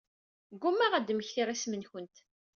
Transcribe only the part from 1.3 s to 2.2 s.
isem-nkent.